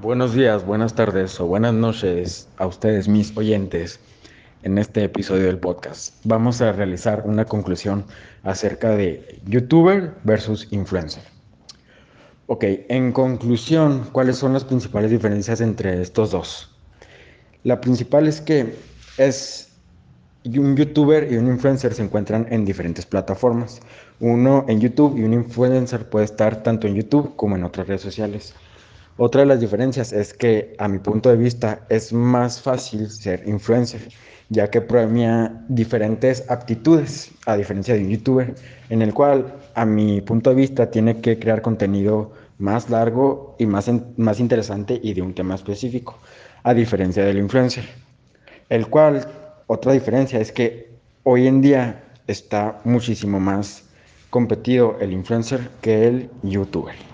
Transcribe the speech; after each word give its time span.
Buenos 0.00 0.32
días, 0.32 0.64
buenas 0.64 0.94
tardes 0.94 1.38
o 1.38 1.46
buenas 1.46 1.74
noches 1.74 2.48
a 2.56 2.66
ustedes, 2.66 3.08
mis 3.08 3.36
oyentes, 3.36 4.00
en 4.62 4.78
este 4.78 5.04
episodio 5.04 5.44
del 5.44 5.58
podcast. 5.58 6.14
Vamos 6.24 6.62
a 6.62 6.72
realizar 6.72 7.24
una 7.26 7.44
conclusión 7.44 8.06
acerca 8.42 8.96
de 8.96 9.38
youtuber 9.44 10.14
versus 10.24 10.66
influencer. 10.70 11.22
Ok, 12.46 12.64
en 12.88 13.12
conclusión, 13.12 14.08
¿cuáles 14.12 14.38
son 14.38 14.54
las 14.54 14.64
principales 14.64 15.10
diferencias 15.10 15.60
entre 15.60 16.00
estos 16.00 16.30
dos? 16.30 16.74
La 17.62 17.78
principal 17.82 18.26
es 18.26 18.40
que 18.40 18.74
es 19.18 19.74
un 20.46 20.74
youtuber 20.74 21.30
y 21.30 21.36
un 21.36 21.48
influencer 21.48 21.92
se 21.92 22.02
encuentran 22.02 22.46
en 22.48 22.64
diferentes 22.64 23.04
plataformas. 23.04 23.80
Uno 24.20 24.64
en 24.68 24.80
YouTube 24.80 25.18
y 25.18 25.22
un 25.22 25.34
influencer 25.34 26.08
puede 26.08 26.24
estar 26.24 26.62
tanto 26.62 26.86
en 26.86 26.94
YouTube 26.94 27.36
como 27.36 27.56
en 27.56 27.64
otras 27.64 27.88
redes 27.88 28.00
sociales. 28.00 28.54
Otra 29.18 29.42
de 29.42 29.46
las 29.46 29.60
diferencias 29.60 30.12
es 30.12 30.32
que 30.32 30.74
a 30.78 30.88
mi 30.88 30.98
punto 30.98 31.28
de 31.28 31.36
vista 31.36 31.84
es 31.90 32.14
más 32.14 32.62
fácil 32.62 33.10
ser 33.10 33.46
influencer, 33.46 34.08
ya 34.48 34.70
que 34.70 34.80
premia 34.80 35.64
diferentes 35.68 36.48
aptitudes, 36.50 37.30
a 37.44 37.56
diferencia 37.56 37.94
de 37.94 38.00
un 38.00 38.08
youtuber, 38.08 38.54
en 38.88 39.02
el 39.02 39.12
cual 39.12 39.54
a 39.74 39.84
mi 39.84 40.22
punto 40.22 40.50
de 40.50 40.56
vista 40.56 40.90
tiene 40.90 41.20
que 41.20 41.38
crear 41.38 41.60
contenido 41.60 42.32
más 42.58 42.88
largo 42.88 43.54
y 43.58 43.66
más, 43.66 43.90
más 44.16 44.40
interesante 44.40 44.98
y 45.02 45.12
de 45.12 45.20
un 45.20 45.34
tema 45.34 45.56
específico, 45.56 46.18
a 46.62 46.72
diferencia 46.72 47.22
del 47.22 47.36
influencer. 47.36 47.84
El 48.70 48.86
cual, 48.88 49.26
otra 49.66 49.92
diferencia 49.92 50.40
es 50.40 50.52
que 50.52 50.90
hoy 51.24 51.46
en 51.46 51.60
día 51.60 52.02
está 52.26 52.80
muchísimo 52.84 53.38
más 53.38 53.84
competido 54.30 54.96
el 55.00 55.12
influencer 55.12 55.68
que 55.82 56.08
el 56.08 56.30
youtuber. 56.42 57.11